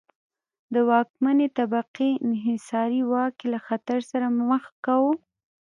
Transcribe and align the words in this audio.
د 0.73 0.75
واکمنې 0.89 1.47
طبقې 1.57 2.09
انحصاري 2.27 3.01
واک 3.11 3.35
یې 3.41 3.47
له 3.53 3.59
خطر 3.67 3.99
سره 4.11 4.25
مخ 4.49 4.63
کاوه. 4.85 5.13